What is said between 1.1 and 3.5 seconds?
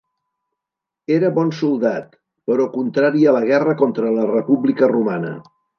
Era bon soldat, però contrari a la